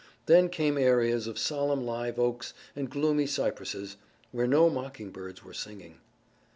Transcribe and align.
Then 0.25 0.49
came 0.49 0.79
areas 0.79 1.27
of 1.27 1.37
solemn 1.37 1.85
live 1.85 2.17
oaks 2.17 2.55
and 2.75 2.89
gloomy 2.89 3.27
cypresses, 3.27 3.97
where 4.31 4.47
no 4.47 4.67
mockingbirds 4.67 5.43
were 5.43 5.53
singing. 5.53 5.99